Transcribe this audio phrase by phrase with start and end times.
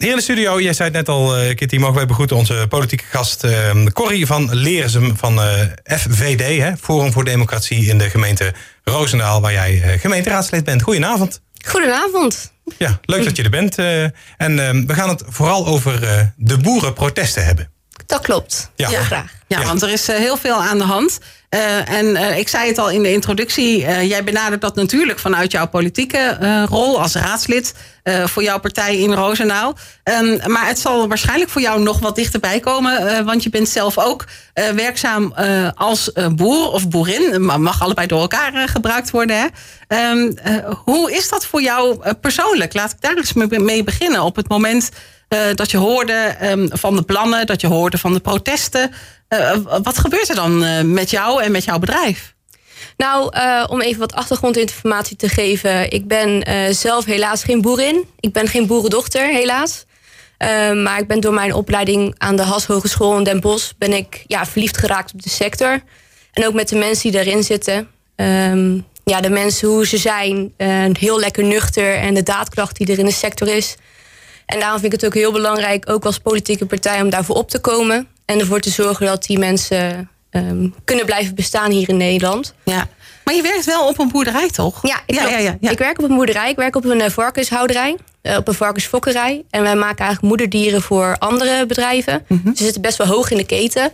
[0.00, 2.66] Hier in de studio, jij zei het net al, uh, Kitty, mogen wij begroeten onze
[2.68, 5.52] politieke gast uh, Corrie van Leersum van uh,
[5.84, 10.82] FVD, hè, Forum voor Democratie in de gemeente Roosendaal, waar jij gemeenteraadslid bent.
[10.82, 11.40] Goedenavond.
[11.66, 12.52] Goedenavond.
[12.78, 13.78] Ja, leuk dat je er bent.
[14.36, 16.00] en we gaan het vooral over
[16.36, 17.70] de boerenprotesten hebben.
[18.10, 18.70] Dat klopt.
[18.76, 19.32] Ja, Heel graag.
[19.46, 21.18] Ja, want er is heel veel aan de hand.
[21.50, 23.78] Uh, en uh, ik zei het al in de introductie.
[24.06, 26.36] Jij benadert dat natuurlijk vanuit jouw politieke
[26.68, 27.74] rol als raadslid.
[28.04, 29.76] voor jouw partij in Roosendaal.
[30.04, 33.24] Um, maar het zal waarschijnlijk voor jou nog wat dichterbij komen.
[33.24, 34.24] want je bent zelf ook
[34.54, 35.34] werkzaam
[35.74, 37.44] als boer of boerin.
[37.62, 39.36] Mag allebei door elkaar gebruikt worden.
[39.36, 40.10] Hè?
[40.10, 40.38] Um,
[40.84, 42.74] hoe is dat voor jou persoonlijk?
[42.74, 44.22] Laat ik daar eens mee beginnen.
[44.22, 44.90] Op het moment
[45.54, 47.46] dat je hoorde um, van de plannen.
[47.46, 48.92] Dat je hoorde van de protesten.
[49.28, 52.34] Uh, wat gebeurt er dan uh, met jou en met jouw bedrijf?
[52.96, 53.32] Nou,
[53.68, 55.90] om even wat achtergrondinformatie te geven.
[55.90, 56.42] Ik ben
[56.74, 58.04] zelf helaas geen boerin.
[58.20, 59.84] Ik ben geen boerendochter, helaas.
[60.74, 63.72] maar ik ben door mijn opleiding aan de Has Hogeschool in Den Bosch...
[63.78, 65.82] ben ik ja, verliefd geraakt op de sector.
[66.32, 67.88] En ook met de mensen die daarin zitten.
[68.16, 70.54] Um, ja, de mensen hoe ze zijn.
[70.98, 73.76] heel lekker nuchter en de daadkracht die er in de sector is.
[74.50, 77.02] En daarom vind ik het ook heel belangrijk, ook als politieke partij...
[77.02, 78.08] om daarvoor op te komen.
[78.24, 82.54] En ervoor te zorgen dat die mensen um, kunnen blijven bestaan hier in Nederland.
[82.64, 82.88] Ja.
[83.24, 84.86] Maar je werkt wel op een boerderij, toch?
[84.86, 86.50] Ja, ik, ja, ja, ja, ik werk op een boerderij.
[86.50, 87.96] Ik werk op een uh, varkenshouderij.
[88.22, 89.44] Uh, op een varkensfokkerij.
[89.50, 92.24] En wij maken eigenlijk moederdieren voor andere bedrijven.
[92.26, 92.56] Mm -hmm.
[92.56, 93.90] Ze zitten best wel hoog in de keten.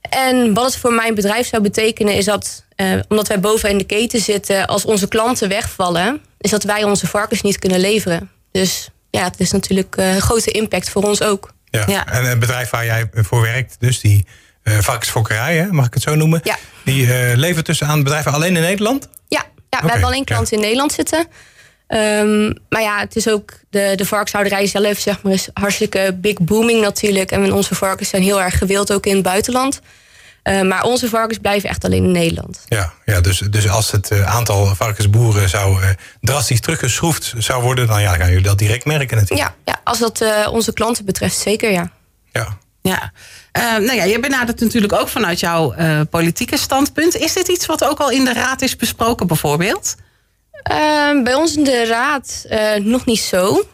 [0.00, 3.78] En wat het voor mijn bedrijf zou betekenen is dat, uh, omdat wij boven in
[3.78, 8.30] de keten zitten, als onze klanten wegvallen, is dat wij onze varkens niet kunnen leveren.
[8.52, 11.52] Dus ja, het is natuurlijk een grote impact voor ons ook.
[11.70, 12.06] Ja.
[12.06, 14.26] En het bedrijf waar jij voor werkt, dus die
[14.64, 16.40] uh, varkensfokkerij, mag ik het zo noemen.
[16.44, 16.56] Ja.
[16.84, 19.08] Die uh, levert dus aan bedrijven alleen in Nederland?
[19.28, 21.26] Ja, ja we hebben alleen klanten in Nederland zitten.
[21.88, 26.38] Um, maar ja, het is ook de, de varkenshouderij zelf, zeg maar, is hartstikke big
[26.38, 27.30] booming natuurlijk.
[27.30, 29.80] En onze varkens zijn heel erg gewild ook in het buitenland.
[30.44, 32.64] Uh, maar onze varkens blijven echt alleen in Nederland.
[32.68, 35.88] Ja, ja dus, dus als het uh, aantal varkensboeren zou uh,
[36.20, 39.48] drastisch teruggeschroefd zou worden, dan ja, gaan jullie dat direct merken natuurlijk.
[39.48, 41.90] Ja, ja als dat onze klanten betreft, zeker ja.
[42.32, 42.58] Ja.
[42.82, 43.12] Ja.
[43.52, 45.74] nou ja, je benadert natuurlijk ook vanuit jouw
[46.10, 47.16] politieke standpunt.
[47.16, 49.94] Is dit iets wat ook al in de raad is besproken, bijvoorbeeld?
[50.62, 52.46] Ehm, bij ons in de raad
[52.82, 53.64] nog niet zo.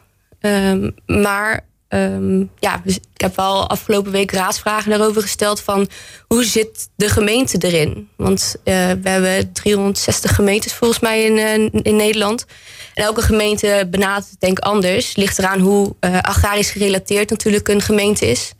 [0.41, 5.89] Ehm, maar Um, ja, ik heb wel afgelopen week raadsvragen daarover gesteld van
[6.27, 8.09] hoe zit de gemeente erin?
[8.17, 12.47] Want uh, we hebben 360 gemeentes volgens mij in, uh, in Nederland.
[12.95, 15.17] En elke gemeente benadert het denk anders.
[15.17, 18.53] Ligt eraan hoe uh, agrarisch gerelateerd natuurlijk een gemeente is.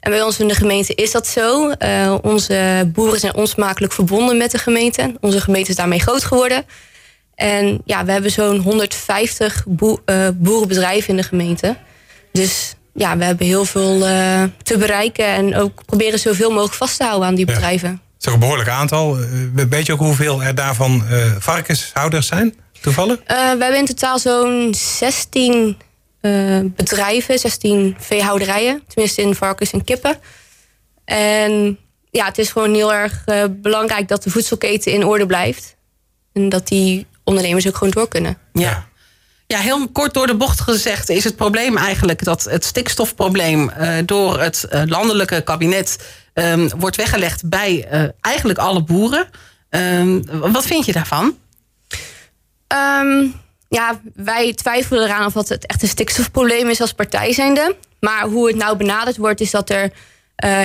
[0.00, 1.72] En bij ons in de gemeente is dat zo.
[2.22, 5.14] onze boeren zijn onsmakelijk verbonden met de gemeente.
[5.20, 6.66] Onze gemeente is daarmee groot geworden.
[7.34, 9.64] En ja, we hebben zo'n 150
[10.34, 11.76] boerenbedrijven in de gemeente.
[12.32, 16.96] Dus ja, we hebben heel veel uh, te bereiken en ook proberen zoveel mogelijk vast
[16.96, 17.88] te houden aan die bedrijven.
[17.88, 17.94] Ja.
[18.14, 19.18] Het is een behoorlijk aantal.
[19.18, 19.26] Uh,
[19.68, 23.18] weet je ook hoeveel er daarvan uh, varkenshouders zijn, toevallig?
[23.26, 25.76] we hebben in totaal zo'n 16
[26.76, 28.82] bedrijven, 16 veehouderijen.
[28.86, 30.18] Tenminste in varkens en kippen.
[31.04, 31.78] En
[32.10, 35.76] ja, het is gewoon heel erg belangrijk dat de voedselketen in orde blijft.
[36.32, 38.38] En dat die ondernemers ook gewoon door kunnen.
[38.52, 38.86] Ja.
[39.52, 43.94] Ja, heel kort door de bocht gezegd is het probleem eigenlijk dat het stikstofprobleem uh,
[44.04, 49.28] door het uh, landelijke kabinet um, wordt weggelegd bij uh, eigenlijk alle boeren.
[49.70, 51.36] Um, wat vind je daarvan?
[52.68, 53.34] Um,
[53.68, 57.76] ja, wij twijfelen eraan of het echt een stikstofprobleem is als partij zijnde.
[58.00, 59.92] Maar hoe het nou benaderd wordt, is dat er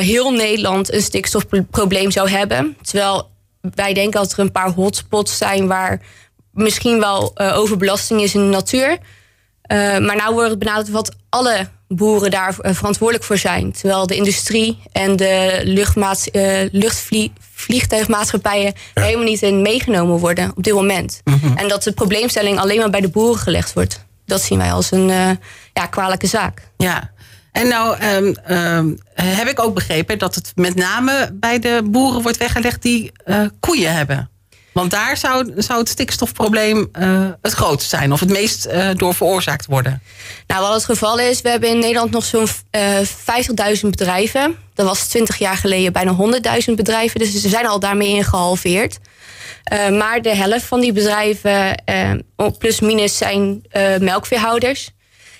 [0.01, 2.77] heel Nederland een stikstofprobleem zou hebben.
[2.81, 3.29] Terwijl
[3.61, 6.01] wij denken dat er een paar hotspots zijn waar
[6.57, 8.89] misschien wel uh, overbelasting is in de natuur.
[8.89, 8.97] Uh,
[9.97, 13.71] maar nou wordt het benaderd wat alle boeren daar uh, verantwoordelijk voor zijn.
[13.71, 15.61] Terwijl de industrie en de
[16.71, 19.01] luchtvliegtuigmaatschappijen ja.
[19.01, 21.21] helemaal niet in meegenomen worden op dit moment.
[21.23, 21.57] Mm -hmm.
[21.57, 24.05] En dat de probleemstelling alleen maar bij de boeren gelegd wordt.
[24.25, 25.07] Dat zien wij als een
[25.73, 26.61] ja, kwalijke zaak.
[26.77, 27.11] Ja.
[27.51, 32.21] En nou um, um, heb ik ook begrepen dat het met name bij de boeren
[32.21, 33.11] wordt weggelegd die
[33.59, 34.29] koeien hebben.
[34.77, 39.13] Want daar zou, zou het stikstofprobleem uh, het grootst zijn, of het meest uh, door
[39.13, 40.01] veroorzaakt worden.
[40.47, 43.07] Nou, wat het geval is, we hebben in Nederland nog zo'n uh, eh,
[43.75, 44.55] 50.000 bedrijven.
[44.73, 46.15] Dat was 20 jaar geleden bijna
[46.69, 47.19] 100.000 bedrijven.
[47.19, 48.99] Dus ze zijn al daarmee in gehalveerd.
[49.91, 51.83] maar de helft van die bedrijven,
[52.57, 53.61] plus minus, zijn
[53.99, 54.91] melkveehouders.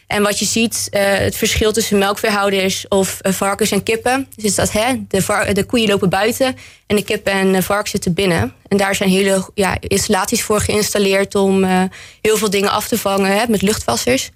[0.07, 4.56] En wat je ziet, uh, het verschil tussen melkveehouders of uh, varkens en kippen, is
[4.56, 6.56] dat hè, de, de koeien lopen buiten
[6.86, 8.54] en de kippen en de varkens zitten binnen.
[8.68, 11.83] En daar zijn hele ja, installaties voor geïnstalleerd om uh,
[12.21, 14.31] heel veel dingen af te vangen hè, met luchtwassers.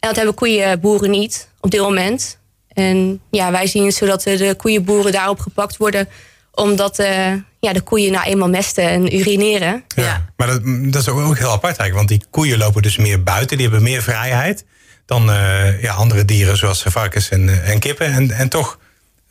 [0.00, 2.38] dat hebben koeienboeren niet op dit moment.
[2.68, 6.08] En ja, wij zien het zo dat de koeienboeren daarop gepakt worden
[6.56, 9.84] omdat uh, ja, de koeien nou eenmaal mesten en urineren.
[9.94, 11.94] Ja, maar dat, dat, is ook heel apart eigenlijk.
[11.94, 13.56] Want die koeien lopen dus meer buiten.
[13.56, 14.64] Die hebben meer vrijheid
[15.06, 18.06] dan uh, ja, andere dieren zoals varkens en, en kippen.
[18.12, 18.78] En, en toch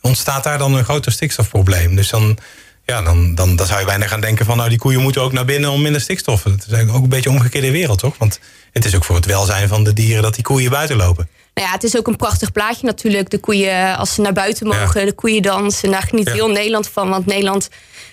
[0.00, 1.96] ontstaat daar dan een groter stikstofprobleem.
[1.96, 2.38] Dus dan,
[2.84, 4.56] ja, dan, dan, dan zou je bijna gaan denken van...
[4.56, 6.42] nou, die koeien moeten ook naar binnen om minder stikstof.
[6.42, 8.18] Dat is eigenlijk ook een beetje omgekeerde wereld, toch?
[8.18, 8.40] Want
[8.72, 11.28] het is ook voor het welzijn van de dieren dat die koeien buiten lopen.
[11.54, 13.30] Nou ja, het is ook een prachtig plaatje natuurlijk.
[13.30, 15.90] De koeien, als ze naar buiten mogen, de koeien dansen.
[15.90, 16.32] Daar geniet ja.
[16.32, 17.08] heel Nederland van.
[17.08, 17.68] Want Nederland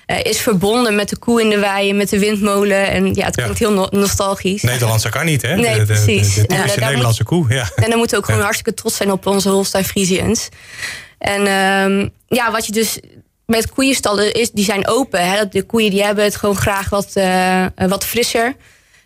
[0.07, 2.87] uh, is verbonden met de koe in de wei, met de windmolen.
[2.87, 4.61] En ja, het klinkt heel no nostalgisch.
[4.61, 5.55] Nederlandse kan niet, hè?
[5.55, 6.33] Nee, de, precies.
[6.33, 7.69] De, de, de en, uh, Nederlandse moet, koe, ja.
[7.75, 10.49] En dan moeten we ook gewoon hartstikke trots zijn op onze Holstein Friesians.
[11.17, 12.99] En um, ja, wat je dus
[13.45, 15.29] met koeienstallen is, die zijn open.
[15.31, 15.47] Hè?
[15.49, 18.55] De koeien die hebben het gewoon graag wat, uh, wat frisser.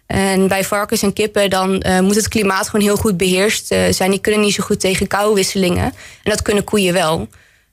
[0.07, 3.79] En bij varkens en kippen dan uh, moet het klimaat gewoon heel goed beheerst uh,
[3.89, 4.11] zijn.
[4.11, 5.83] Die kunnen niet zo goed tegen kouwisselingen.
[6.23, 7.27] En dat kunnen koeien wel.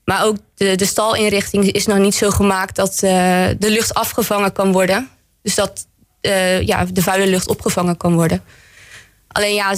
[0.05, 3.01] Maar ook de, de stalinrichting is nog niet zo gemaakt dat uh,
[3.57, 5.09] de lucht afgevangen kan worden.
[5.41, 5.87] Dus dat
[6.61, 8.43] ja, de vuile lucht opgevangen kan worden.
[9.27, 9.75] Alleen ja,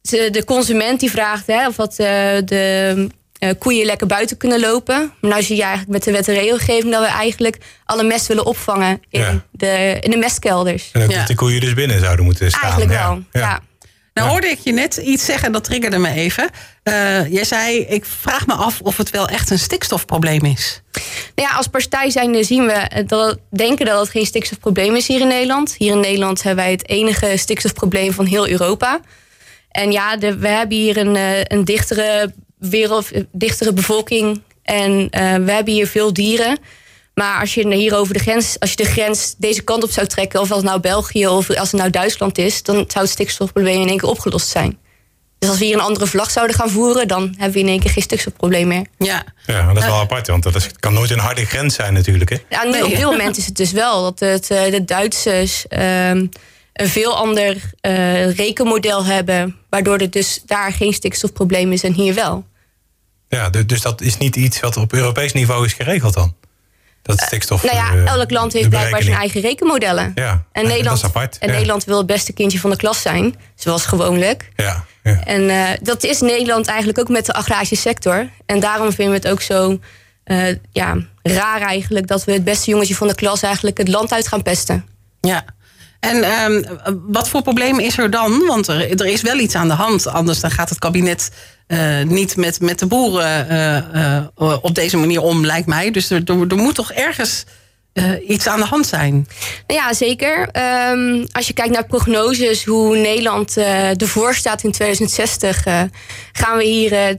[0.00, 3.08] de consument die vraagt hè, of wat de
[3.44, 5.12] uh, koeien lekker buiten kunnen lopen.
[5.20, 8.26] Maar nou zie je eigenlijk met de wet en regelgeving dat we eigenlijk alle mest
[8.26, 9.44] willen opvangen in, ja.
[9.50, 10.90] de, in de mestkelders.
[10.92, 11.24] En dat ja.
[11.24, 12.62] de koeien dus binnen zouden moeten staan.
[12.62, 13.40] Eigenlijk wel, ja.
[13.40, 13.60] ja.
[14.14, 16.50] Nou hoorde ik je net iets zeggen, dat triggerde me even.
[16.84, 20.82] Uh, jij zei, ik vraag me af of het wel echt een stikstofprobleem is.
[21.34, 25.20] Nou ja, als partij zijnde zien we dat, denken dat het geen stikstofprobleem is hier
[25.20, 25.74] in Nederland.
[25.78, 29.00] Hier in Nederland hebben wij het enige stikstofprobleem van heel Europa.
[29.70, 31.16] En ja, de, we hebben hier een,
[31.52, 34.42] een dichtere wereld, dichtere bevolking.
[34.62, 36.58] En uh, we hebben hier veel dieren.
[37.14, 40.06] Maar als je hier over de grens, als je de grens deze kant op zou
[40.06, 43.10] trekken, of als het nou België of als het nou Duitsland is, dan zou het
[43.10, 44.78] stikstofprobleem in één keer opgelost zijn.
[45.38, 47.80] Dus als we hier een andere vlag zouden gaan voeren, dan hebben we in één
[47.80, 48.86] keer geen stikstofprobleem meer.
[48.98, 51.92] Ja, ja dat is wel apart, want dat is, kan nooit een harde grens zijn
[51.92, 52.30] natuurlijk.
[52.30, 52.36] Hè?
[52.48, 56.30] Ja, op dit moment is het dus wel dat het, de Duitsers uh, een
[56.88, 62.46] veel ander uh, rekenmodel hebben, waardoor er dus daar geen stikstofprobleem is en hier wel.
[63.28, 66.34] Ja, dus dat is niet iets wat op Europees niveau is geregeld dan?
[67.06, 67.64] Dat stikstof.
[67.64, 70.12] Uh, nou ja, elk land heeft blijkbaar zijn eigen rekenmodellen.
[70.14, 71.38] Ja, en Nederland, dat is apart.
[71.38, 71.52] En ja.
[71.52, 74.50] Nederland wil het beste kindje van de klas zijn, zoals gewoonlijk.
[74.56, 75.20] Ja, ja.
[75.24, 78.28] En uh, dat is Nederland eigenlijk ook met de agrarische sector.
[78.46, 79.78] En daarom vinden we het ook zo
[80.24, 84.12] uh, ja, raar eigenlijk dat we het beste jongetje van de klas eigenlijk het land
[84.12, 84.86] uit gaan pesten.
[85.20, 85.44] Ja.
[86.04, 86.64] En um,
[87.06, 88.46] wat voor probleem is er dan?
[88.46, 90.06] Want er, er, is wel iets aan de hand.
[90.06, 91.30] Anders dan gaat het kabinet
[91.68, 95.90] uh, niet met, met de boeren uh, uh, op deze manier om, lijkt mij.
[95.90, 97.44] Dus er, er, er moet toch ergens
[98.28, 99.26] iets aan de hand zijn?
[99.66, 100.48] Ja, zeker.
[100.90, 103.56] Um, als je kijkt naar prognoses, hoe Nederland
[103.96, 105.62] ervoor staat in 2060,
[106.32, 107.16] gaan we hier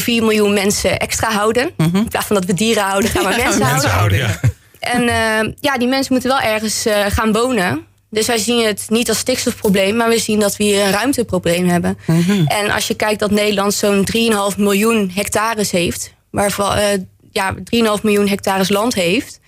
[0.00, 1.70] 2,4 miljoen mensen extra houden.
[1.76, 2.00] Mm -hmm.
[2.00, 4.20] In plaats van dat we dieren houden, gaan we ja, mensen, mensen houden.
[4.20, 4.40] houden ja.
[4.80, 7.86] En ja, die mensen moeten wel ergens gaan wonen.
[8.10, 11.68] Dus wij zien het niet als stikstofprobleem, maar we zien dat we hier een ruimteprobleem
[11.68, 11.98] hebben.
[12.06, 12.46] Mm -hmm.
[12.46, 14.08] En als je kijkt dat Nederland zo'n
[14.52, 16.84] 3,5 miljoen hectares heeft, waarvan uh,
[17.30, 17.60] ja, 3,5
[18.02, 19.40] miljoen hectares land heeft,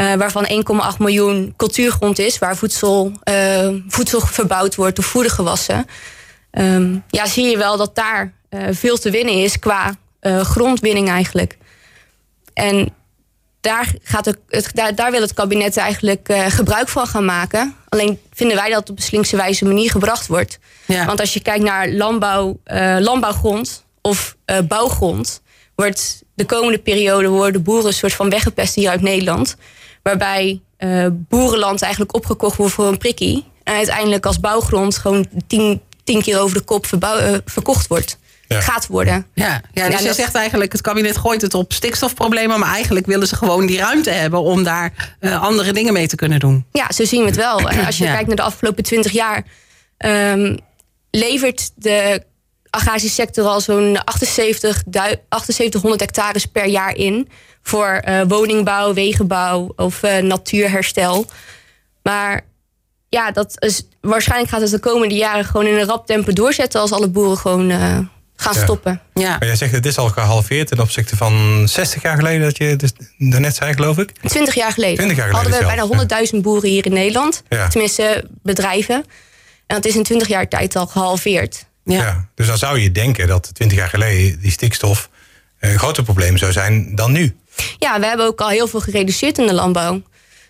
[0.00, 0.46] uh, waarvan
[0.92, 5.86] 1,8 miljoen cultuurgrond is, waar voedsel, uh, voedsel verbouwd wordt of voedergewassen.
[6.50, 8.32] Um, ja, zie je wel dat daar
[8.70, 9.96] veel te winnen is qua
[10.42, 11.56] grondwinning eigenlijk.
[12.52, 12.94] En
[13.64, 17.74] daar, gaat het, het, daar, daar wil het kabinet eigenlijk uh, gebruik van gaan maken.
[17.88, 20.58] Alleen vinden wij dat het op een slinkse wijze manier gebracht wordt.
[20.86, 21.06] Ja.
[21.06, 25.42] Want als je kijkt naar landbouw, uh, landbouwgrond of uh, bouwgrond,
[25.74, 29.56] wordt de komende periode worden boeren een soort van weggepest hier uit Nederland.
[30.02, 30.60] Waarbij
[31.10, 33.44] boerenland eigenlijk opgekocht wordt voor een prikkie.
[33.62, 38.18] En uiteindelijk als bouwgrond gewoon tien, tien keer over de kop verbouw, verkocht wordt
[38.48, 38.60] ja.
[38.60, 39.26] gaat worden.
[39.34, 43.06] Ja, ja dus ja, je zegt eigenlijk, het kabinet gooit het op stikstofproblemen, maar eigenlijk
[43.06, 46.66] willen ze gewoon die ruimte hebben om daar uh, andere dingen mee te kunnen doen.
[46.72, 47.70] Ja, zo zien we het wel.
[47.86, 48.12] Als je ja.
[48.12, 49.44] kijkt naar de afgelopen twintig jaar,
[49.98, 50.58] um,
[51.10, 52.22] levert de
[52.70, 57.28] agrarische sector al zo'n 78, 7800 hectares per jaar in
[57.62, 61.26] voor uh, woningbouw, wegenbouw of uh, natuurherstel.
[62.02, 62.46] Maar
[63.08, 66.80] ja, dat is, waarschijnlijk gaat het de komende jaren gewoon in een rap tempo doorzetten
[66.80, 67.98] als alle boeren gewoon uh,
[68.36, 68.62] gaan ja.
[68.62, 69.00] stoppen.
[69.14, 69.30] Ja.
[69.38, 72.76] Maar jij zegt het is al gehalveerd ten opzichte van 60 jaar geleden dat je
[72.76, 74.12] dus daarnet zei, geloof ik?
[74.28, 74.96] 20 jaar geleden.
[74.96, 77.42] 20 jaar geleden hadden we bijna 100.000 boeren hier in Nederland.
[77.48, 77.68] Ja.
[77.68, 79.04] Tenminste, bedrijven.
[79.66, 81.66] En dat is in 20 jaar tijd al gehalveerd.
[81.84, 82.02] Ja.
[82.02, 82.28] ja.
[82.34, 85.08] Dus dan zou je denken dat 20 jaar geleden die stikstof
[85.60, 87.36] een groter probleem zou zijn dan nu.
[87.78, 90.02] Ja, we hebben ook al heel veel gereduceerd in de landbouw.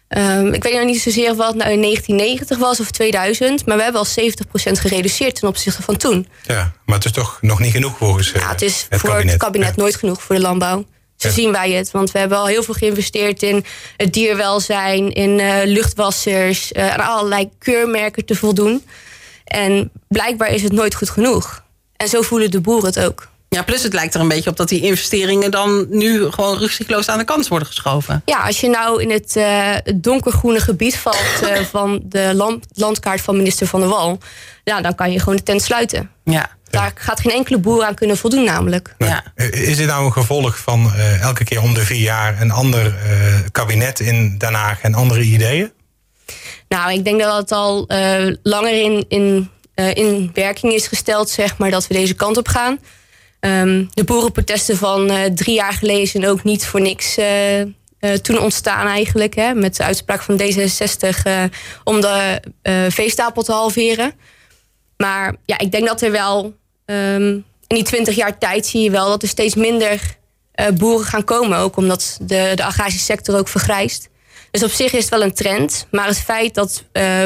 [0.09, 3.77] Ehm, ik weet nog niet zozeer of het nou in 1990 was of 2000, maar
[3.77, 6.29] we hebben al 70% gereduceerd ten opzichte van toen.
[6.47, 9.77] Ja, maar het is toch nog niet genoeg volgens ja, het is voor het kabinet
[9.77, 10.85] nooit genoeg voor de landbouw.
[11.17, 11.91] Zo zien wij het.
[11.91, 13.65] Want we hebben al heel veel geïnvesteerd in
[13.97, 18.85] het dierwelzijn, in uh, luchtwassers, uh, aan allerlei keurmerken te voldoen.
[19.45, 21.65] En blijkbaar is het nooit goed genoeg.
[21.97, 23.29] En zo voelen de boeren het ook.
[23.55, 27.09] Ja, plus het lijkt er een beetje op dat die investeringen dan nu gewoon rugzakloos
[27.09, 28.23] aan de kant worden geschoven.
[28.25, 33.21] Ja, als je nou in het uh, donkergroene gebied valt uh, van de land, landkaart
[33.21, 34.19] van minister Van der Wal,
[34.65, 36.11] ja, dan kan je gewoon de tent sluiten.
[36.25, 36.51] Ja.
[36.71, 38.95] Daar gaat geen enkele boer aan kunnen voldoen, namelijk.
[38.99, 39.23] Ja.
[39.37, 42.95] Is dit nou een gevolg van uh, elke keer om de vier jaar een ander
[43.53, 45.73] kabinet in Den Haag en andere ideeën?
[46.69, 47.87] Nou, ik denk dat het al
[48.43, 52.79] langer in, in, in werking is gesteld, zeg maar, dat we deze kant op gaan.
[53.47, 57.67] Um, de boerenprotesten van uh, drie jaar geleden zijn ook niet voor niks uh, uh,
[58.23, 59.35] toen ontstaan eigenlijk.
[59.35, 61.51] Hè, met de uitspraak van D66
[61.85, 62.41] om de
[62.89, 64.13] veestapel te halveren.
[64.97, 66.55] Maar ja, ik denk dat er wel
[66.87, 70.17] um, in die twintig jaar tijd zie je wel dat er steeds minder
[70.75, 71.59] boeren gaan komen.
[71.59, 74.09] Ook omdat de, de agrarische sector ook vergrijst.
[74.51, 75.87] Dus op zich is het wel een trend.
[75.91, 76.85] Maar het feit dat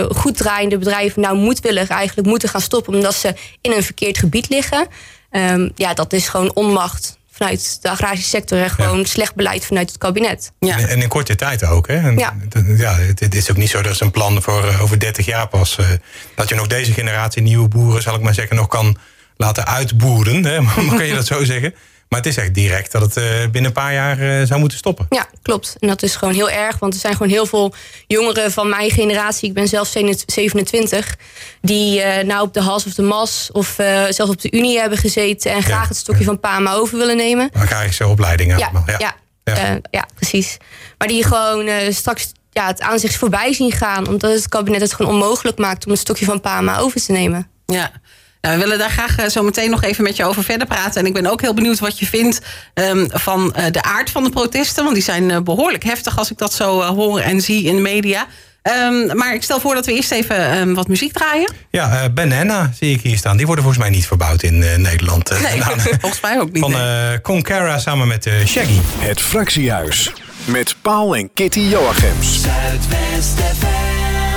[0.09, 4.49] goed draaiende bedrijven nou moedwillig eigenlijk moeten gaan stoppen omdat ze in een verkeerd gebied
[4.49, 4.89] liggen
[5.31, 9.89] Um, ja, dat is gewoon onmacht vanuit de agrarische sector en gewoon slecht beleid vanuit
[9.89, 10.53] het kabinet.
[10.59, 10.79] Ja.
[10.79, 11.89] En in korte tijd ook.
[11.89, 11.97] Hè?
[11.97, 12.37] En ja.
[12.77, 15.49] ja, het is ook niet zo dat is een plan voor uh, over 30 jaar
[15.49, 15.79] pas.
[15.81, 15.87] Uh,
[16.35, 18.97] dat je nog deze generatie nieuwe boeren, zal ik maar zeggen, nog kan
[19.37, 20.45] laten uitboeren.
[20.45, 20.61] Hè?
[20.63, 21.75] Maar kan je dat zo zeggen?
[22.09, 24.79] Maar het is echt direct dat het uh, binnen een paar jaar uh, zou moeten
[24.79, 25.07] stoppen.
[25.11, 25.77] Ja, klopt.
[25.79, 26.79] En dat is gewoon heel erg.
[26.79, 27.75] Want er zijn gewoon heel veel
[28.07, 29.49] jongeren van mijn generatie.
[29.49, 29.89] Ik ben zelf
[30.27, 31.17] 27.
[31.61, 33.75] Die uh, nou op de Hals of de Mas of
[34.09, 35.53] zelfs op de Unie hebben gezeten.
[35.53, 36.27] En graag ja, het stokje ja.
[36.27, 37.51] van Pama over willen nemen.
[37.53, 38.59] Agrarische opleidingen.
[38.59, 39.17] Ja, ja.
[39.45, 39.81] Ja.
[39.91, 40.57] ja, precies.
[40.99, 44.09] Maar die gewoon straks ja, het aan zich voorbij zien gaan.
[44.09, 47.51] Omdat het kabinet het gewoon onmogelijk maakt om het stokje van Pama over te nemen.
[47.67, 47.93] Ja,
[48.41, 51.01] nou, we willen daar graag uh, zo meteen nog even met je over verder praten.
[51.01, 52.41] En ik ben ook heel benieuwd wat je vindt
[52.75, 54.83] um, van uh, de aard van de protesten.
[54.83, 57.83] Want die zijn uh, behoorlijk heftig als ik dat zo hoor en zie in de
[57.83, 58.27] media.
[58.63, 61.53] Um, maar ik stel voor dat we eerst even um, wat muziek draaien.
[61.71, 63.37] Ja, Banana zie ik hier staan.
[63.37, 65.31] Die worden volgens mij niet verbouwd in Nederland.
[65.31, 65.63] nee,
[66.01, 66.63] volgens mij ook niet.
[66.63, 66.75] Van
[67.23, 68.79] Concara samen met Shaggy.
[68.99, 70.13] Het Fractiehuis
[70.45, 72.43] met Paul en Kitty Joachims.
[72.43, 73.39] Zuidwest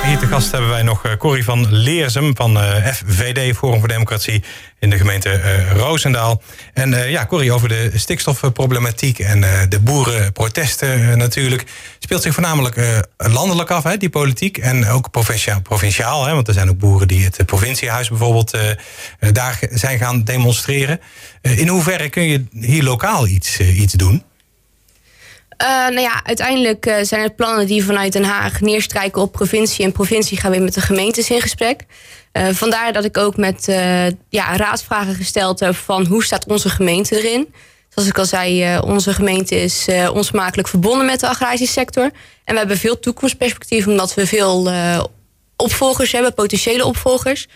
[0.04, 2.58] hier te gast hebben wij nog Corrie van Leersum van
[2.94, 4.44] FVD, Forum voor Democratie
[4.78, 6.42] in de gemeente Roosendaal.
[6.74, 11.64] En ja, Corrie, over de stikstofproblematiek en de boerenprotesten natuurlijk.
[11.98, 14.58] Speelt zich voornamelijk landelijk af, hè, die politiek.
[14.58, 18.58] En ook provinciaal, provinciaal hè, want er zijn ook boeren die het provinciehuis bijvoorbeeld
[19.32, 21.00] daar zijn gaan demonstreren.
[21.40, 24.24] in hoeverre kun je hier lokaal iets, iets doen?
[25.62, 29.84] Uh, nou ja, uiteindelijk uh, zijn het plannen die vanuit Den Haag neerstrijken op provincie.
[29.84, 31.84] En provincie gaan weer met de gemeentes in gesprek.
[32.32, 33.64] Uh, vandaar dat ik ook met
[34.28, 37.54] ja, raadsvragen gesteld heb van hoe staat onze gemeente erin.
[37.88, 42.10] Zoals ik al zei, onze gemeente is onsmakelijk verbonden met de agrarische sector.
[42.44, 44.70] En we hebben veel toekomstperspectief omdat we veel
[45.56, 47.48] opvolgers hebben, potentiële opvolgers.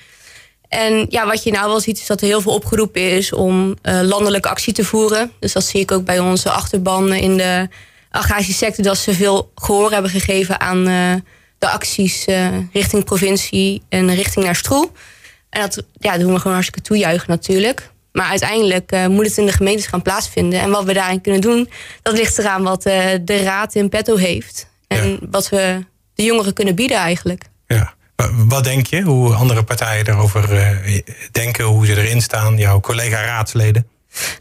[0.68, 3.76] En ja, wat je nou wel ziet is dat er heel veel opgeroepen is om
[3.82, 5.32] landelijke actie te voeren.
[5.40, 7.68] Dus dat zie ik ook bij onze achterban in de
[8.16, 11.14] agrarische sector dat ze veel gehoor hebben gegeven aan uh,
[11.58, 14.90] de acties uh, richting provincie en richting naar Stroe.
[15.50, 17.90] En dat ja, doen we gewoon hartstikke toejuichen natuurlijk.
[18.12, 20.60] Maar uiteindelijk uh, moet het in de gemeentes gaan plaatsvinden.
[20.60, 21.68] En wat we daarin kunnen doen,
[22.02, 24.68] dat ligt eraan wat de raad in petto heeft.
[24.86, 25.18] En ja.
[25.30, 27.44] wat we de jongeren kunnen bieden eigenlijk.
[27.66, 27.94] Ja.
[28.32, 29.02] Wat denk je?
[29.02, 30.48] Hoe andere partijen daarover
[31.32, 33.86] denken, hoe ze erin staan, jouw collega-raadsleden?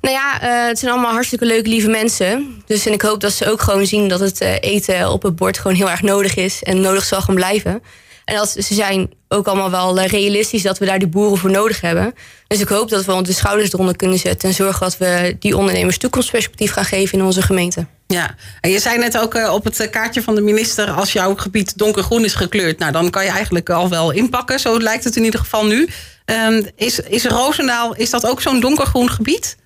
[0.01, 2.63] Nou ja, uh, het zijn allemaal hartstikke leuke, lieve mensen.
[2.65, 5.35] Dus en ik hoop dat ze ook gewoon zien dat het uh, eten op het
[5.35, 6.63] bord gewoon heel erg nodig is.
[6.63, 7.83] En nodig zal gaan blijven.
[8.25, 11.51] En dat, ze zijn ook allemaal wel uh, realistisch dat we daar die boeren voor
[11.51, 12.13] nodig hebben.
[12.47, 14.49] Dus ik hoop dat we onze schouders eronder kunnen zetten.
[14.49, 17.85] En zorgen dat we die ondernemers toekomstperspectief gaan geven in onze gemeente.
[18.07, 20.91] Ja, en je zei net ook op het kaartje van de minister...
[20.91, 22.79] als jouw gebied donkergroen is gekleurd...
[22.79, 24.59] nou, dan kan je eigenlijk al wel inpakken.
[24.59, 25.89] Zo lijkt het in ieder geval nu.
[26.25, 29.57] Um, is, is Roosendaal, is dat ook zo'n donkergroen gebied?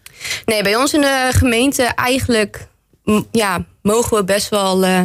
[0.46, 2.68] Nee, bij ons in de gemeente eigenlijk
[3.32, 5.02] ja, mogen we best wel uh,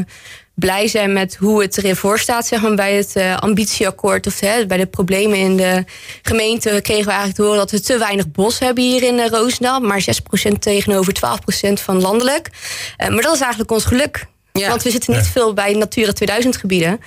[0.54, 4.40] blij zijn met hoe het erin voor staat, zeg maar, bij het uh, ambitieakkoord of
[4.40, 5.84] hè, bij de problemen in de
[6.22, 9.26] gemeente kregen we eigenlijk te horen dat we te weinig bos hebben hier in uh,
[9.26, 10.04] Roosendaal, maar
[10.50, 11.12] 6% tegenover
[11.68, 12.50] 12% van landelijk.
[12.98, 14.26] maar dat is eigenlijk ons geluk.
[14.52, 14.68] Ja.
[14.68, 15.30] Want we zitten niet ja.
[15.30, 17.00] veel bij Natura 2000 gebieden.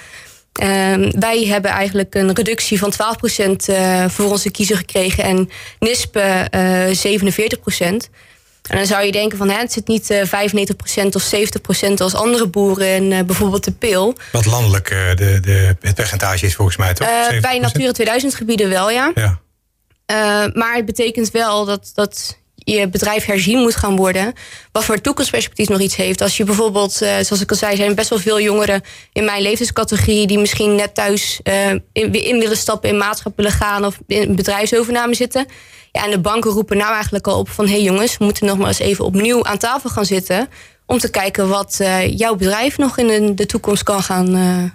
[0.63, 5.49] Uh, wij hebben eigenlijk een reductie van 12% uh, voor onze kiezer gekregen en
[5.79, 8.09] NISP uh, 47%.
[8.67, 10.25] En dan zou je denken van hè, het zit niet uh, 95%
[11.11, 11.33] of
[11.89, 14.15] 70% als andere boeren in uh, bijvoorbeeld de Pil.
[14.31, 17.39] Wat landelijk uh, de, de, het percentage is volgens mij toch?
[17.39, 19.11] bij Natura 2000 gebieden wel, ja.
[19.15, 19.39] ja.
[20.53, 22.37] maar het betekent wel dat, dat
[22.73, 24.33] je bedrijf herzien moet gaan worden.
[24.71, 26.21] Wat voor toekomstperspectief nog iets heeft.
[26.21, 28.81] Als je bijvoorbeeld, uh, zoals ik al zei, zijn best wel veel jongeren
[29.13, 33.51] in mijn levenscategorie die misschien net thuis uh, in, in, willen stappen, in maatschap willen
[33.51, 35.45] gaan of in bedrijfsovername zitten.
[35.91, 38.45] Ja, en de banken roepen nou eigenlijk al op van hé hey jongens, we moeten
[38.45, 40.49] nog maar eens even opnieuw aan tafel gaan zitten.
[40.85, 44.27] Om te kijken wat uh, jouw bedrijf nog in de toekomst kan gaan,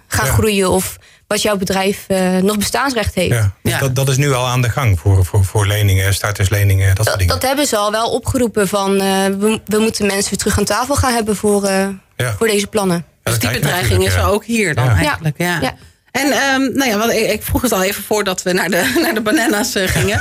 [0.06, 0.32] gaan ja.
[0.32, 0.70] groeien.
[0.70, 0.98] Of
[1.32, 3.34] wat jouw bedrijf uh, nog bestaansrecht heeft.
[3.34, 6.86] Ja, dus Dat, dat is nu al aan de gang voor, voor, voor leningen, startersleningen,
[6.86, 7.34] dat, dat soort dingen.
[7.34, 10.64] Dat hebben ze al wel opgeroepen van uh, we, we, moeten mensen weer terug aan
[10.64, 12.34] tafel gaan hebben voor, uh, ja.
[12.38, 13.04] voor deze plannen.
[13.22, 15.38] dus die bedreiging is er ook hier dan eigenlijk.
[15.38, 15.60] Ja.
[15.60, 15.74] ja.
[16.10, 18.92] En um, nou ja, wat, ik, ik, vroeg het al even voordat we naar de,
[19.02, 20.20] naar de bananas gingen.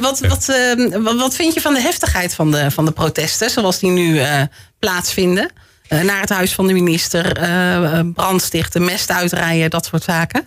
[0.00, 0.46] wat, wat,
[1.00, 4.20] wat, wat vind je van de heftigheid van de, van de protesten zoals die nu
[4.78, 5.50] plaatsvinden?
[5.88, 10.46] Uh, naar het huis van de minister, uh, brandstichten, mest uitrijden, dat soort zaken?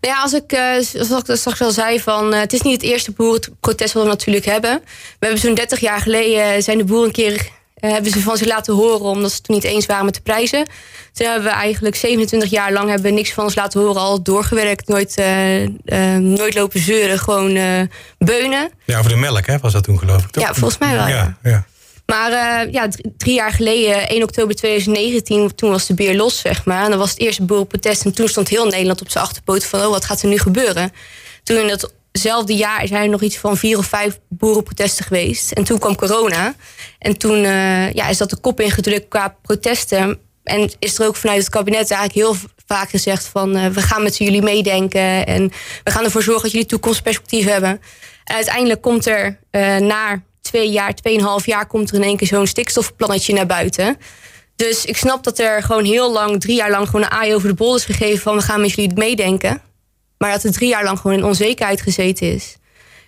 [0.00, 0.60] Nou ja, als ik, uh,
[1.04, 4.44] zoals ik straks al zei, van, het is niet het eerste boerenprotest wat we natuurlijk
[4.44, 4.80] hebben.
[5.18, 7.48] We hebben zo'n 30 jaar geleden zijn de boeren een keer
[7.80, 10.66] hebben ze van zich laten horen omdat ze toen niet eens waren met de prijzen.
[11.12, 14.22] Toen hebben we eigenlijk 27 jaar lang hebben we niks van ons laten horen, al
[14.22, 15.22] doorgewerkt, nooit,
[16.20, 17.52] nooit lopen zeuren, gewoon
[18.18, 18.70] beunen.
[18.84, 20.44] Ja, over de melk hè, was dat toen geloof ik toch?
[20.44, 21.08] Ja, volgens mij wel.
[21.08, 21.36] ja.
[21.42, 21.64] ja.
[22.10, 26.64] Maar uh, ja, drie jaar geleden, 1 oktober 2019, toen was de beer los, zeg
[26.64, 26.84] maar.
[26.84, 28.04] En dan was het eerste boerenprotest.
[28.04, 29.80] En toen stond heel Nederland op zijn achterpoot van...
[29.80, 30.92] oh, wat gaat er nu gebeuren?
[31.42, 31.78] Toen in
[32.12, 35.52] datzelfde jaar zijn er nog iets van vier of vijf boerenprotesten geweest.
[35.52, 36.54] En toen kwam corona.
[36.98, 40.18] En toen uh, ja, is dat de kop ingedrukt qua protesten.
[40.44, 43.56] En is er ook vanuit het kabinet eigenlijk heel vaak gezegd van...
[43.56, 45.52] Uh, we gaan met jullie meedenken en
[45.84, 47.80] we gaan ervoor zorgen dat jullie toekomstperspectief hebben.
[48.24, 49.38] En uiteindelijk komt er
[49.80, 53.96] naar twee jaar, tweeënhalf jaar komt er in één keer zo'n stikstofplannetje naar buiten.
[54.56, 57.48] Dus ik snap dat er gewoon heel lang, drie jaar lang, gewoon een aai over
[57.48, 59.62] de bol is gegeven van we gaan met jullie meedenken.
[60.18, 62.56] Maar dat er drie jaar lang gewoon in onzekerheid gezeten is.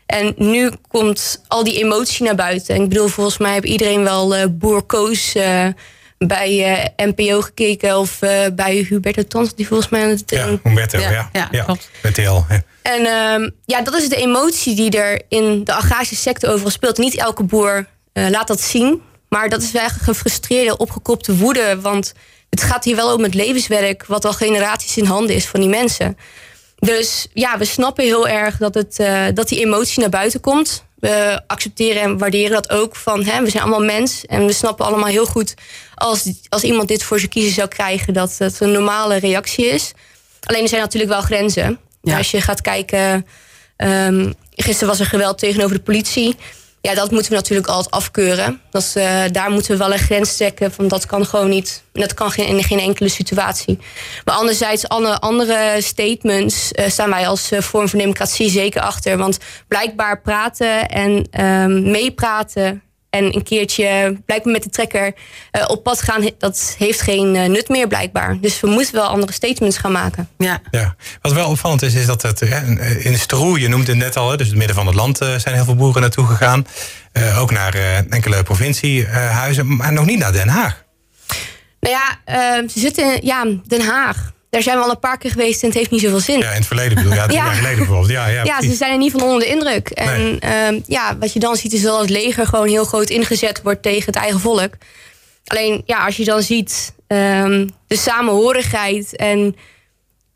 [0.07, 2.75] En nu komt al die emotie naar buiten.
[2.75, 5.67] En ik bedoel, volgens mij heeft iedereen wel uh, Boer Koos uh,
[6.27, 7.99] bij uh, NPO gekeken.
[7.99, 8.19] Of
[8.55, 10.01] bij Huberto Tans, die volgens mij...
[10.01, 11.11] Het, ja, Humberto, ja.
[11.11, 11.91] Ja, ja, ja klopt.
[12.03, 12.63] RTL, ja.
[12.83, 16.99] En uh, ja, dat is de emotie die er in de agrarische sector overal speelt.
[16.99, 19.03] Niet elke boer uh, laat dat zien.
[19.29, 21.81] Maar dat is eigenlijk gefrustreerde, opgekropte woede.
[21.81, 22.13] Want
[22.51, 24.07] het gaat hier wel om het levenswerk...
[24.07, 26.17] wat al generaties in handen is van die mensen.
[26.77, 30.85] Dus ja, we snappen heel erg dat, het, uh, dat die emotie naar buiten komt.
[31.03, 32.97] We accepteren en waarderen dat ook.
[32.97, 34.27] Van, hè, we zijn allemaal mens.
[34.27, 35.55] En we snappen allemaal heel goed...
[35.95, 38.13] als, als iemand dit voor zijn kiezen zou krijgen...
[38.13, 39.93] dat het een normale reactie is.
[40.41, 41.79] Alleen er zijn natuurlijk wel grenzen...
[42.03, 42.17] Ja.
[42.17, 43.27] Als je gaat kijken,
[43.77, 46.37] um, gisteren was er geweld tegenover de politie.
[46.83, 48.61] Ja, dat moeten we natuurlijk altijd afkeuren.
[48.71, 51.83] Dat uh, daar moeten we wel een grens trekken van dat kan gewoon niet.
[51.93, 53.79] Dat kan geen, in geen enkele situatie.
[54.25, 59.17] Maar anderzijds, alle andere statements uh, staan wij als uh, vorm van democratie zeker achter.
[59.17, 65.15] Want blijkbaar praten en um, meepraten en een keertje blijkbaar met de trekker
[65.53, 68.39] uh, op pad gaan, dat heeft geen uh, nut meer blijkbaar.
[68.41, 70.29] Dus we moeten wel andere statements gaan maken.
[70.39, 70.61] Ja.
[70.71, 70.95] ja.
[71.21, 72.41] Wat wel opvallend is, is dat het
[72.99, 75.55] in Stroe, je noemde het net al, dus het midden van het land uh, zijn
[75.55, 76.67] heel veel boeren naartoe gegaan.
[77.39, 77.75] ook naar
[78.09, 80.85] enkele provinciehuizen, maar nog niet naar Den Haag.
[81.81, 82.19] Nou ja,
[82.69, 84.33] ze zitten in ja, Den Haag.
[84.53, 86.39] Daar zijn we al een paar keer geweest en het heeft niet zoveel zin.
[86.39, 87.33] Ja, in het verleden bedoel Ja, ja.
[87.33, 88.11] jaar geleden bijvoorbeeld.
[88.11, 89.89] Ja, ja, ja ze zijn er niet van onder de indruk.
[89.89, 90.73] En nee.
[90.73, 93.83] uh, ja, wat je dan ziet is dat het leger gewoon heel groot ingezet wordt
[93.83, 94.71] tegen het eigen volk.
[95.45, 99.57] Alleen, ja, als je dan ziet um, de samenhorigheid en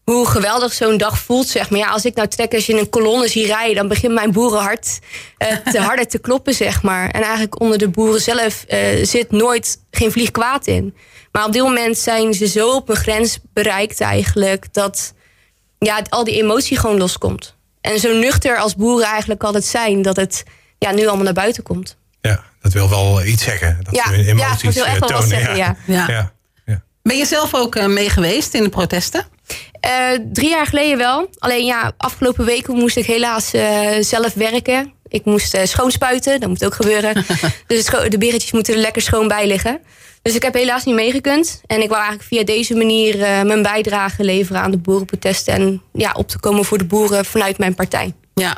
[0.04, 1.80] hoe geweldig zo'n dag voelt, zeg maar.
[1.80, 4.98] Ja, als ik nou trekkers in een kolonne zie rijden, dan begint mijn boerenhart
[5.38, 7.10] uh, te harder te kloppen, zeg maar.
[7.10, 10.94] En eigenlijk onder de boeren zelf uh, zit nooit geen vlieg kwaad in.
[11.36, 15.14] Maar op dit moment zijn ze zo op een grens bereikt eigenlijk dat
[15.78, 17.56] ja, al die emotie gewoon loskomt.
[17.80, 20.44] En zo nuchter als boeren eigenlijk altijd zijn, dat het
[20.78, 21.96] ja, nu allemaal naar buiten komt.
[22.20, 23.78] Ja, dat wil wel iets zeggen.
[23.82, 25.28] Dat ja, emoties ja, dat wil echt wel tonen.
[25.28, 25.76] zeggen, ja.
[25.86, 26.04] Ja.
[26.08, 26.32] Ja.
[26.64, 26.82] ja.
[27.02, 29.26] Ben je zelf ook uh, mee geweest in de protesten?
[29.86, 31.30] Uh, drie jaar geleden wel.
[31.38, 34.92] Alleen ja, afgelopen weken moest ik helaas uh, zelf werken.
[35.08, 37.14] Ik moest uh, schoonspuiten, dat moet ook gebeuren.
[37.66, 39.80] dus de beretjes moeten er lekker schoon bij liggen.
[40.22, 41.60] Dus ik heb helaas niet meegekund.
[41.66, 45.54] En ik wou eigenlijk via deze manier uh, mijn bijdrage leveren aan de boerenprotesten.
[45.54, 48.14] En ja, op te komen voor de boeren vanuit mijn partij.
[48.34, 48.56] Ja,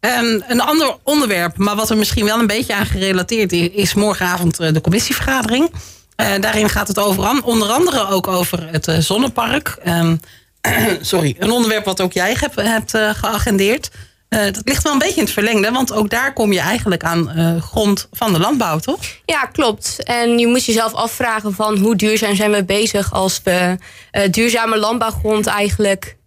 [0.00, 3.94] um, een ander onderwerp, maar wat er misschien wel een beetje aan gerelateerd is, is
[3.94, 5.70] morgenavond de commissievergadering.
[5.70, 9.76] Uh, daarin gaat het over, onder andere ook over het uh, zonnepark.
[9.86, 10.20] Um,
[11.00, 13.90] sorry, een onderwerp wat ook jij hebt, hebt geagendeerd.
[14.30, 17.04] Uh, dat ligt wel een beetje in het verlengde, want ook daar kom je eigenlijk
[17.04, 19.00] aan uh, grond van de landbouw, toch?
[19.24, 20.02] Ja, klopt.
[20.02, 23.76] En je moet jezelf afvragen van hoe duurzaam zijn we bezig als we
[24.12, 26.18] uh, duurzame landbouwgrond eigenlijk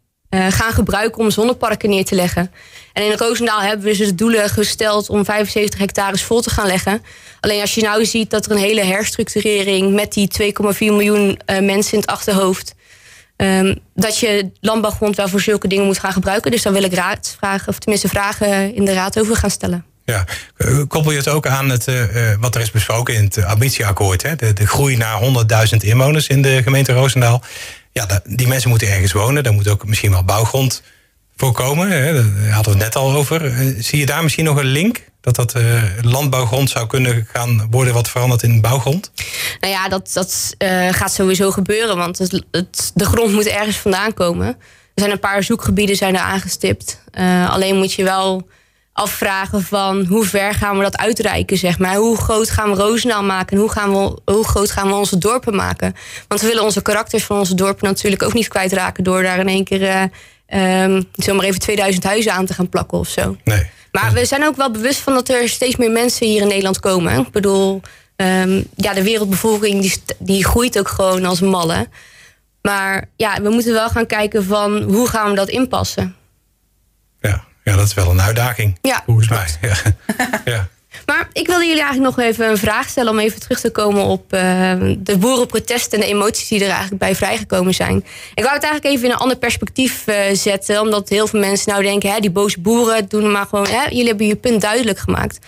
[0.49, 2.51] gaan gebruiken om zonneparken neer te leggen.
[2.93, 6.67] En in Roosendaal hebben we dus de doelen gesteld om 75 hectares vol te gaan
[6.67, 7.03] leggen.
[7.39, 11.93] Alleen als je nou ziet dat er een hele herstructurering met die 2,4 miljoen mensen
[11.93, 12.75] in het achterhoofd
[13.37, 16.51] Um, dat je landbouwgrond wel voor zulke dingen moet gaan gebruiken.
[16.51, 19.85] Dus daar wil ik raadsvragen, of tenminste vragen in de raad over gaan stellen.
[20.05, 20.25] Ja,
[20.87, 24.21] koppel je het ook aan het, uh, wat er is besproken in het ambitieakkoord?
[24.21, 24.35] Hè?
[24.35, 27.43] De, groei naar 100.000 inwoners in de gemeente Roosendaal.
[27.91, 29.43] Ja, die mensen moeten ergens wonen.
[29.43, 30.83] Daar moet ook misschien wel bouwgrond
[31.35, 31.89] voorkomen.
[31.89, 32.13] Hè?
[32.13, 33.45] Daar hadden we het net al over.
[33.45, 35.01] Uh, zie je daar misschien nog een link?
[35.23, 39.11] Dat dat uh, landbouwgrond zou kunnen gaan worden wat verandert in bouwgrond?
[39.59, 43.77] Nou ja, dat, dat uh, gaat sowieso gebeuren, want het, het, de grond moet ergens
[43.77, 44.47] vandaan komen.
[44.47, 44.55] Er
[44.95, 47.03] zijn een paar zoekgebieden zijn er aangestipt.
[47.19, 48.47] Uh, alleen moet je wel
[48.93, 51.95] afvragen van hoe ver gaan we dat uitreiken, zeg maar.
[51.95, 55.17] Hoe groot gaan we Roosendaal maken en hoe, gaan we, hoe groot gaan we onze
[55.17, 55.95] dorpen maken?
[56.27, 59.03] Want we willen onze karakters van onze dorpen natuurlijk ook niet kwijtraken...
[59.03, 60.09] door daar in één keer
[60.53, 63.37] um, zomaar even 2000 huizen aan te gaan plakken of zo.
[63.43, 63.69] Nee.
[63.93, 66.79] Maar we zijn ook wel bewust van dat er steeds meer mensen hier in Nederland
[66.79, 67.19] komen.
[67.19, 67.81] Ik bedoel,
[68.15, 71.87] um, ja, de wereldbevolking die, die groeit ook gewoon als malle.
[72.61, 76.15] Maar ja, we moeten wel gaan kijken van hoe gaan we dat inpassen.
[77.21, 78.77] Ja, ja dat is wel een uitdaging.
[78.81, 79.03] Ja.
[79.05, 79.47] Volgens mij.
[79.61, 79.75] Ja.
[80.53, 80.67] ja.
[81.05, 84.03] Maar ik wilde jullie eigenlijk nog even een vraag stellen om even terug te komen
[84.03, 87.97] op uh, de boerenprotesten en de emoties die er eigenlijk bij vrijgekomen zijn.
[88.33, 91.71] Ik wou het eigenlijk even in een ander perspectief uh, zetten, omdat heel veel mensen
[91.71, 94.99] nou denken, hè, die boze boeren doen maar gewoon, hè, jullie hebben je punt duidelijk
[94.99, 95.39] gemaakt.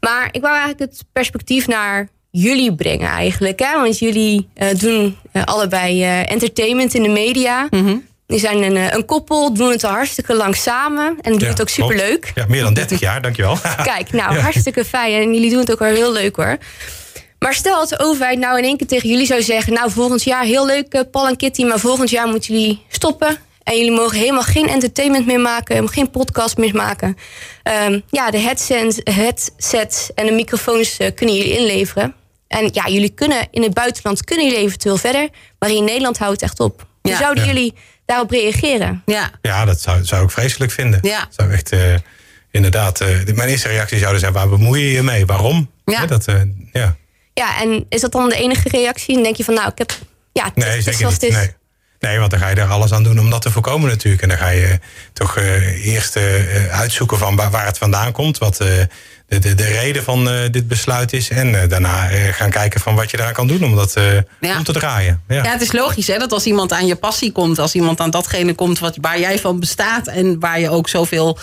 [0.00, 3.58] Maar ik wou eigenlijk het perspectief naar jullie brengen eigenlijk.
[3.58, 3.72] Hè?
[3.80, 7.66] Want jullie uh, doen allebei entertainment in de media.
[7.70, 8.08] -hmm.
[8.30, 11.18] Die zijn een, eh, een koppel, doen het al hartstikke lang samen.
[11.20, 12.32] En doen het ook superleuk.
[12.34, 13.58] Ja, meer dan 30 jaar, dankjewel.
[13.82, 15.22] Kijk, nou, hartstikke fijn.
[15.22, 16.58] En jullie doen het ook wel heel leuk hoor.
[17.38, 19.72] Maar stel dat de overheid nou in één keer tegen jullie zou zeggen...
[19.72, 21.64] nou, volgend jaar heel leuk, eh, Paul en Kitty...
[21.64, 23.38] maar volgend jaar moeten jullie stoppen...
[23.62, 25.88] en jullie mogen helemaal geen entertainment meer maken...
[25.88, 27.16] geen podcast meer maken.
[27.86, 32.14] Um, ja, de headsets, headsets en de microfoons uh, kunnen jullie inleveren.
[32.48, 35.28] En ja, jullie kunnen in het buitenland kunnen jullie eventueel verder...
[35.58, 36.88] maar in Nederland houdt het echt op.
[37.02, 37.16] Ja.
[37.16, 37.74] zouden jullie
[38.10, 39.02] daarop reageren.
[39.06, 40.98] Ja, ja dat zou, zou ik vreselijk vinden.
[41.02, 41.26] Ja.
[41.30, 41.94] Zou echt, uh,
[42.50, 45.26] inderdaad, uh, mijn eerste reactie zouden zijn: waar bemoei je je mee?
[45.26, 45.70] Waarom?
[45.84, 46.06] Ja.
[46.06, 46.40] dat, uh,
[46.72, 46.96] ja.
[47.34, 49.14] ja, en is dat dan de enige reactie?
[49.14, 49.92] Dan denk je van, nou, ik heb.
[50.32, 51.20] Ja, het, nee, zeker niet.
[51.20, 51.50] Nee.
[52.00, 54.22] nee, want dan ga je er alles aan doen om dat te voorkomen, natuurlijk.
[54.22, 54.78] En dan ga je
[55.12, 55.36] toch
[55.82, 56.16] eerst
[56.70, 58.38] uitzoeken van waar, waar, het vandaan komt.
[58.38, 58.60] Wat
[59.30, 61.30] de, de, de reden van uh, dit besluit is.
[61.30, 63.94] En uh, daarna uh, gaan kijken van wat je daar kan doen om dat
[64.40, 64.56] ja.
[64.56, 65.22] om te draaien.
[65.28, 65.42] Ja.
[65.42, 65.50] ja.
[65.50, 68.54] het is logisch hè, dat als iemand aan je passie komt, als iemand aan datgene
[68.54, 71.38] komt wat, waar jij van bestaat en waar je ook zoveel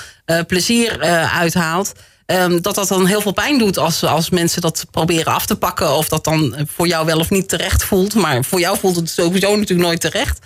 [0.47, 0.99] plezier
[1.33, 1.93] uithaalt.
[2.25, 5.55] Um, dat dat dan heel veel pijn doet als, als mensen dat proberen af te
[5.55, 5.95] pakken.
[5.95, 8.13] Of dat dan voor jou wel of niet terecht voelt.
[8.13, 10.39] Maar voor jou voelt het sowieso natuurlijk nooit terecht.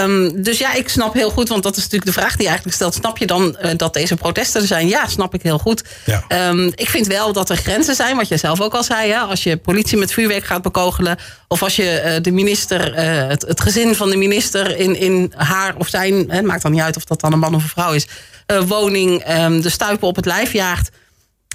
[0.00, 2.46] Um, dus ja, ik snap heel goed, want dat is natuurlijk de vraag die je
[2.46, 2.94] eigenlijk stelt.
[2.94, 4.88] Snap je dan uh, dat deze protesten er zijn?
[4.88, 5.84] Ja, snap ik heel goed.
[6.04, 6.48] Ja.
[6.48, 9.12] Um, ik vind wel dat er grenzen zijn, wat jij zelf ook al zei.
[9.12, 9.18] Hè?
[9.18, 11.18] Als je politie met vuurwerk gaat bekogelen.
[11.48, 15.32] Of als je uh, de minister, uh, het, het, gezin van de minister in, in
[15.36, 17.68] haar of zijn, het maakt dan niet uit of dat dan een man of een
[17.68, 18.06] vrouw is,
[18.66, 19.24] woning
[19.60, 20.90] de stuipen op het lijf jaagt.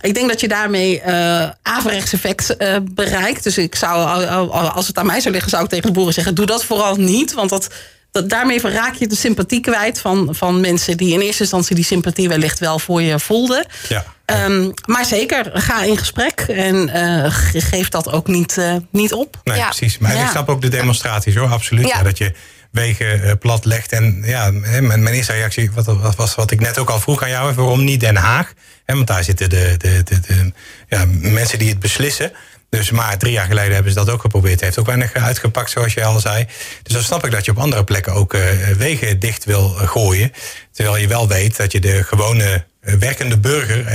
[0.02, 3.44] Ik denk dat je daarmee uh, averechts effect uh, bereikt.
[3.44, 6.36] Dus ik zou, als het aan mij zou liggen, zou ik tegen de boeren zeggen:
[6.36, 7.34] doe dat vooral niet.
[7.34, 7.70] Want dat,
[8.12, 11.86] dat, daarmee verraak je de sympathie kwijt van, van mensen die in eerste instantie die
[11.86, 13.66] sympathie wellicht wel voor je voelden.
[13.88, 14.06] Ja.
[14.46, 18.58] Um, maar zeker, ga in gesprek en uh, geef dat ook niet,
[18.92, 19.42] niet op.
[19.44, 19.66] Nee, ja.
[19.66, 19.98] precies.
[19.98, 20.24] Maar ja.
[20.24, 21.88] ik snap ook de demonstraties hoor, absoluut.
[21.88, 22.04] Ja.
[22.04, 22.34] dat je
[22.72, 23.92] wegen plat legt.
[23.92, 27.54] En ja, mijn eerste reactie wat, was wat ik net ook al vroeg aan jou:
[27.54, 28.54] waarom niet Den Haag?
[28.86, 30.52] want daar zitten de, de, de, de
[30.88, 32.32] ja, mensen die het beslissen.
[32.70, 34.62] Dus maar drie jaar geleden hebben ze dat ook geprobeerd.
[34.62, 36.48] Heeft ook weinig uitgepakt, zoals je al zei.
[36.84, 38.42] Dus dan snap ik dat je op andere plekken ook uh,
[38.78, 40.32] wegen dicht wil gooien.
[40.72, 43.88] Terwijl je wel weet dat je de gewone uh, werkende burger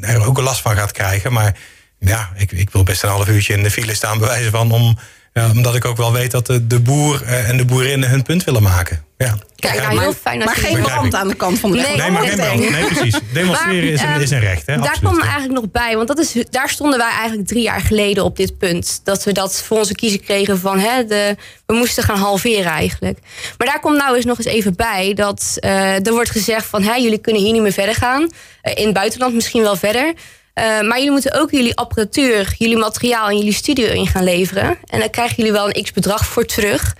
[0.00, 1.32] er ook last van gaat krijgen.
[1.32, 1.56] Maar
[1.98, 4.98] ja, ik, ik wil best een half uurtje in de file staan, bewijzen van om
[5.34, 8.62] omdat ik ook wel weet dat de, de boer en de boerinnen hun punt willen
[8.62, 9.06] maken.
[9.18, 9.38] Ja.
[9.56, 11.76] Kijk, nou, heel fijn maar geen brand aan de kant van de.
[11.76, 12.70] Nee, nee maar geen brand.
[12.70, 13.14] Nee, precies.
[13.32, 14.66] Demonstreren is, een, ehm, is een recht.
[14.66, 14.76] Hè?
[14.76, 15.12] Daar Absoluut.
[15.12, 15.96] kwam eigenlijk nog bij.
[15.96, 19.00] Want dat is, daar stonden wij eigenlijk drie jaar geleden op dit punt.
[19.04, 20.78] Dat we dat voor onze kiezer kregen van...
[20.78, 21.36] Hè, de,
[21.66, 23.18] we moesten gaan halveren eigenlijk.
[23.58, 25.14] Maar daar komt nou eens nog eens even bij...
[25.14, 26.82] dat uh, er wordt gezegd van...
[26.82, 28.22] Hè, jullie kunnen hier niet meer verder gaan.
[28.22, 30.14] Uh, in het buitenland misschien wel verder.
[30.58, 34.78] Uh, maar jullie moeten ook jullie apparatuur, jullie materiaal en jullie studio in gaan leveren.
[34.84, 36.96] En daar krijgen jullie wel een x bedrag voor terug.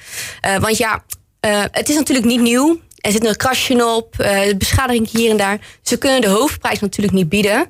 [0.47, 1.03] Uh, want ja,
[1.47, 4.14] uh, het is natuurlijk niet nieuw er zit een krasje op,
[4.57, 5.59] beschadiging hier en daar.
[5.83, 7.66] Ze kunnen de hoofdprijs natuurlijk niet bieden.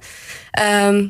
[0.50, 1.06] Ehm,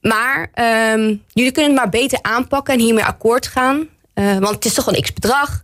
[0.00, 3.88] maar ehm, jullie kunnen het maar beter aanpakken en hiermee akkoord gaan.
[4.14, 5.62] Want het is toch een x-bedrag.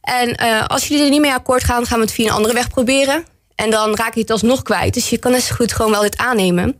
[0.00, 2.68] En als jullie er niet mee akkoord gaan, gaan we het via een andere weg
[2.68, 3.24] proberen.
[3.54, 4.94] En dan raak je het alsnog kwijt.
[4.94, 6.76] Dus je kan net zo goed gewoon wel dit aannemen.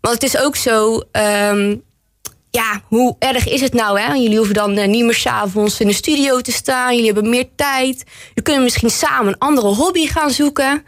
[0.00, 1.82] Want het is ook zo, um,
[2.50, 4.00] ja, hoe erg is het nou?
[4.00, 4.12] Hè?
[4.12, 6.94] Jullie hoeven dan uh, niet meer s'avonds in de studio te staan.
[6.94, 8.04] Jullie hebben meer tijd.
[8.34, 10.84] Je kunnen misschien samen een andere hobby gaan zoeken.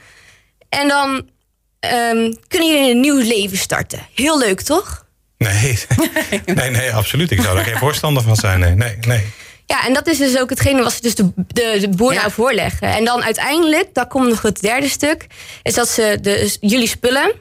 [0.68, 4.06] En dan um, kunnen jullie een nieuw leven starten.
[4.14, 5.06] Heel leuk, toch?
[5.38, 5.78] Nee,
[6.54, 7.30] nee, nee, absoluut.
[7.30, 8.60] Ik zou daar geen voorstander van zijn.
[8.60, 9.32] Nee, nee, nee.
[9.66, 12.30] Ja, en dat is dus ook hetgene wat ze dus de, de, de boer nou
[12.30, 12.88] voorleggen.
[12.88, 15.26] En dan uiteindelijk, daar komt nog het derde stuk,
[15.62, 17.32] is dat ze de, jullie spullen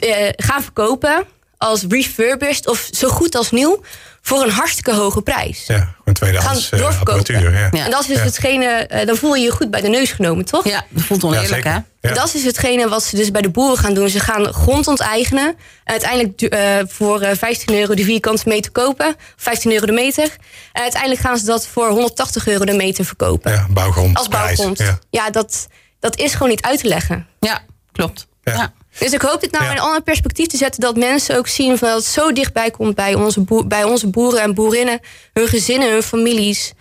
[0.00, 1.24] uh, gaan verkopen
[1.56, 3.82] als refurbished of zo goed als nieuw
[4.22, 5.64] voor een hartstikke hoge prijs.
[5.66, 7.52] Ja, een tweedehands uh, apparatuur.
[7.52, 7.70] Ja.
[7.70, 10.44] En dat is dus hetgene, uh, dan voel je je goed bij de neus genomen,
[10.44, 10.68] toch?
[10.68, 12.12] Ja, dat voelt oneerlijk, ja, hè?
[12.12, 14.08] Dat is hetgene wat ze dus bij de boeren gaan doen.
[14.08, 15.46] Ze gaan grond onteigenen.
[15.46, 19.16] En uiteindelijk uh, voor 15 euro de vierkante meter kopen.
[19.36, 20.36] 15 euro de meter.
[20.72, 23.52] En uiteindelijk gaan ze dat voor 180 euro de meter verkopen.
[23.52, 24.16] Ja, bouwgrond.
[24.16, 24.78] Als bouwgrond.
[24.78, 25.66] Ja, ja dat,
[25.98, 27.26] dat is gewoon niet uit te leggen.
[27.40, 27.60] Ja,
[27.92, 28.26] klopt.
[28.42, 28.72] ja.
[28.98, 30.80] Dus ik hoop dit nou in een ander perspectief te zetten.
[30.80, 34.42] Dat mensen ook zien van dat het zo dichtbij komt bij onze, bij onze boeren
[34.42, 35.00] en boerinnen.
[35.32, 36.72] Hun gezinnen, hun families.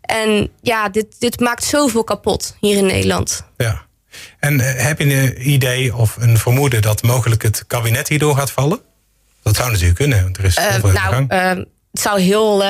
[0.00, 3.44] En ja, dit, dit maakt zoveel kapot hier in Nederland.
[3.56, 3.88] Ja.
[4.38, 8.50] En eh, heb je een idee of een vermoeden dat mogelijk het kabinet hierdoor gaat
[8.50, 8.80] vallen?
[9.42, 12.64] Dat zou natuurlijk kunnen, want er is uh, nou, uh, het zou heel,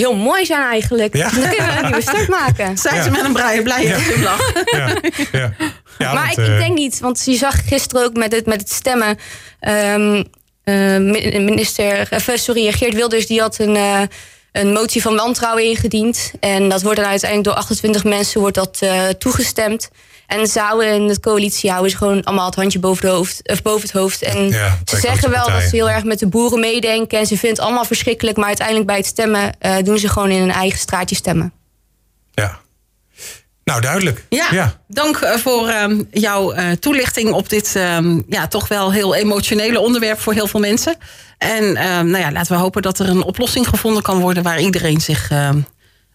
[0.00, 1.16] heel mooi zijn eigenlijk.
[1.16, 1.30] Ja?
[1.30, 2.78] Dan kunnen we een nieuwe start maken.
[2.78, 4.52] Zijn ze met een blije, blije glimlach.
[4.64, 4.96] Ja.
[5.32, 5.52] ja.
[5.98, 8.70] Ja, maar ik, ik, denk niet, want je zag gisteren ook met het, met het
[8.70, 9.18] stemmen.
[9.60, 10.24] Um,
[10.64, 10.96] uh,
[11.38, 14.00] minister, sorry, Geert Wilders die had een, uh,
[14.52, 16.32] een motie van wantrouwen ingediend.
[16.40, 19.90] En dat wordt dan uiteindelijk door 28 mensen wordt dat, uh, toegestemd.
[20.26, 23.62] En zouden in de coalitie houden ze gewoon allemaal het handje boven, de hoofd, of
[23.62, 24.22] boven het hoofd.
[24.22, 27.18] En ja, ze zeggen wel dat ze heel erg met de boeren meedenken.
[27.18, 28.36] En ze vinden het allemaal verschrikkelijk.
[28.36, 31.52] Maar uiteindelijk bij het stemmen doen ze gewoon in een eigen straatje stemmen.
[32.32, 32.60] Ja,
[33.64, 34.24] nou, duidelijk.
[34.28, 39.14] Ja, dank eh, voor uh, jouw uh, toelichting op dit uh, ja, toch wel heel
[39.14, 40.96] emotionele onderwerp voor heel veel mensen.
[41.38, 44.60] En ehm, nou ja, laten we hopen dat er een oplossing gevonden kan worden waar
[44.60, 45.58] iedereen zich ehm,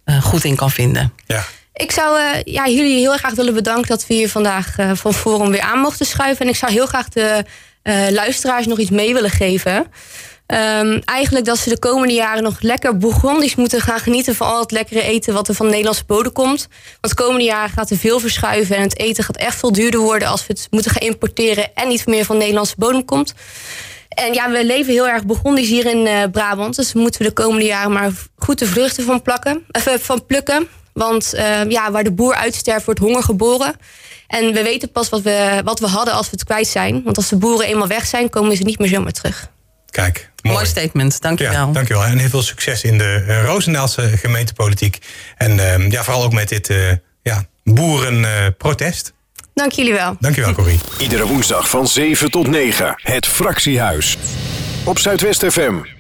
[0.03, 1.13] eh, goed in kan vinden.
[1.25, 1.43] Ja.
[1.79, 5.61] Ik zou ja, jullie heel graag willen bedanken dat we hier vandaag van Forum weer
[5.61, 6.45] aan mochten schuiven.
[6.45, 7.45] En ik zou heel graag de
[8.09, 9.75] luisteraars nog iets mee willen geven.
[10.47, 14.59] Um, eigenlijk dat ze de komende jaren nog lekker Bourgondisch moeten gaan genieten van al
[14.59, 16.67] het lekkere eten wat er van de Nederlandse bodem komt.
[17.01, 19.99] Want de komende jaren gaat er veel verschuiven en het eten gaat echt veel duurder
[19.99, 23.33] worden als we het moeten gaan importeren en niet meer van de Nederlandse bodem komt.
[24.09, 26.75] En ja, we leven heel erg Bourgondisch hier in Brabant.
[26.75, 29.65] Dus moeten we de komende jaren maar goed de vruchten van, plakken,
[29.99, 30.67] van plukken.
[30.93, 33.75] Want uh, ja, waar de boer uitsterft, wordt honger geboren.
[34.27, 37.01] En we weten pas wat we, wat we hadden als we het kwijt zijn.
[37.03, 39.49] Want als de boeren eenmaal weg zijn, komen ze niet meer zomaar terug.
[39.89, 41.21] Kijk, mooi, statement.
[41.21, 41.67] Dankjewel.
[41.67, 42.03] Ja, dankjewel.
[42.03, 44.97] En heel veel succes in de uh, Roosendaalse gemeentepolitiek.
[45.37, 49.13] En uh, ja, vooral ook met dit uh, ja, boerenprotest.
[49.53, 50.15] Dank jullie wel.
[50.19, 50.79] Dankjewel, Corrie.
[50.97, 52.93] Iedere woensdag van 7 tot 9.
[52.95, 54.17] Het Fractiehuis.
[54.85, 55.98] Op Zuidwest FM.